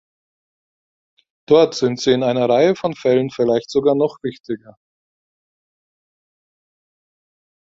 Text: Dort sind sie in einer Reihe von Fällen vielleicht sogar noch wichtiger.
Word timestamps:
Dort 1.47 1.75
sind 1.75 2.01
sie 2.01 2.11
in 2.11 2.23
einer 2.23 2.49
Reihe 2.49 2.75
von 2.75 2.95
Fällen 2.95 3.29
vielleicht 3.29 3.69
sogar 3.69 3.93
noch 3.93 4.17
wichtiger. 4.23 4.75